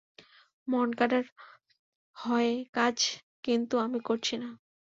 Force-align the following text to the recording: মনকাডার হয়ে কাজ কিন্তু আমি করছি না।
মনকাডার 0.67 1.23
হয়ে 2.17 2.53
কাজ 2.73 2.97
কিন্তু 3.43 3.75
আমি 3.77 3.99
করছি 3.99 4.35
না। 4.37 4.49